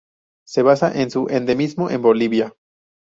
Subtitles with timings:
[0.47, 2.55] Se basa en su endemismo en Bolivia.